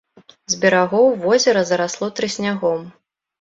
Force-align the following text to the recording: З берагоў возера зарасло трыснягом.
З 0.53 0.55
берагоў 0.63 1.05
возера 1.25 1.61
зарасло 1.73 2.09
трыснягом. 2.21 2.81